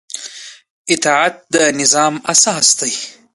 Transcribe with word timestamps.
اطاعت 0.93 1.35
د 1.53 1.55
نظام 1.79 2.13
اساس 2.31 2.67
دی 2.79 2.93